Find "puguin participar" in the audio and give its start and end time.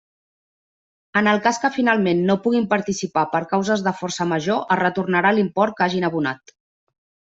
2.47-3.27